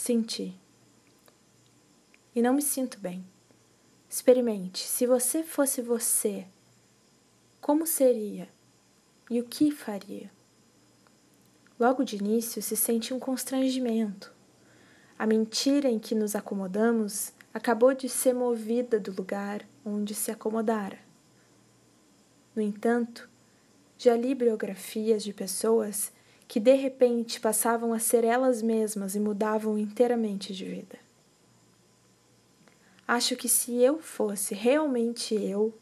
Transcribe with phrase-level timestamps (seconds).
[0.00, 0.54] sentir.
[2.34, 3.24] E não me sinto bem.
[4.08, 4.86] Experimente.
[4.86, 6.46] Se você fosse você,
[7.60, 8.48] como seria
[9.30, 10.30] e o que faria?
[11.78, 14.32] Logo de início se sente um constrangimento.
[15.18, 20.98] A mentira em que nos acomodamos acabou de ser movida do lugar onde se acomodara.
[22.56, 23.28] No entanto,
[23.98, 26.10] já li biografias de pessoas
[26.50, 30.98] que de repente passavam a ser elas mesmas e mudavam inteiramente de vida.
[33.06, 35.72] Acho que se eu fosse realmente eu,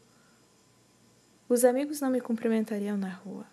[1.49, 3.47] os amigos não me cumprimentariam na rua,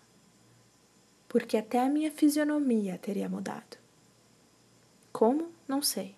[1.27, 3.79] porque até a minha fisionomia teria mudado.
[5.11, 5.51] Como?
[5.67, 6.15] Não sei.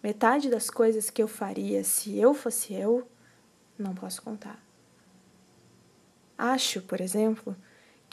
[0.00, 3.04] Metade das coisas que eu faria se eu fosse eu,
[3.76, 4.64] não posso contar.
[6.38, 7.56] Acho, por exemplo,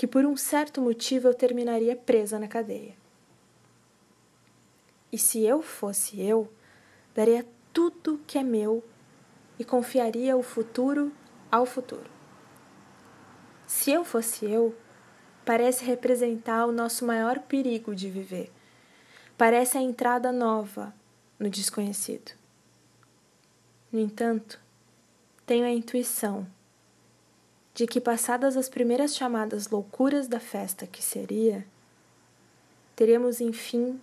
[0.02, 2.96] que por um certo motivo eu terminaria presa na cadeia.
[5.12, 6.52] E se eu fosse eu,
[7.14, 8.84] daria tudo que é meu
[9.60, 11.12] e confiaria o futuro
[11.52, 12.10] ao futuro.
[13.68, 14.76] Se eu fosse eu,
[15.46, 18.52] parece representar o nosso maior perigo de viver.
[19.38, 20.96] Parece a entrada nova
[21.38, 22.32] no desconhecido.
[23.92, 24.60] No entanto,
[25.46, 26.48] tenho a intuição
[27.74, 31.66] de que, passadas as primeiras chamadas loucuras da festa que seria,
[32.96, 34.00] teríamos enfim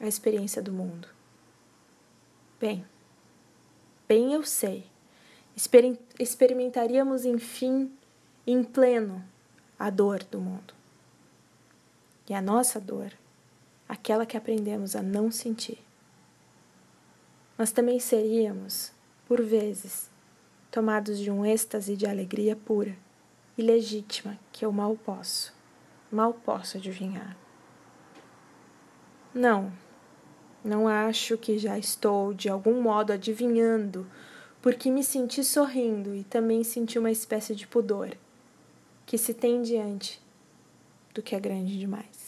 [0.00, 1.08] a experiência do mundo.
[2.60, 2.84] Bem,
[4.08, 4.84] bem eu sei,
[5.56, 7.92] exper experimentaríamos enfim,
[8.46, 9.24] em pleno,
[9.78, 10.74] a dor do mundo.
[12.28, 13.12] E a nossa dor,
[13.88, 15.78] aquela que aprendemos a não sentir.
[17.56, 18.90] Mas também seríamos,
[19.28, 20.10] por vezes,
[20.70, 23.03] tomados de um êxtase de alegria pura
[23.56, 25.54] e legítima que eu mal posso,
[26.10, 27.36] mal posso adivinhar.
[29.32, 29.72] Não,
[30.64, 34.06] não acho que já estou de algum modo adivinhando,
[34.62, 38.16] porque me senti sorrindo e também senti uma espécie de pudor
[39.04, 40.22] que se tem diante
[41.12, 42.23] do que é grande demais.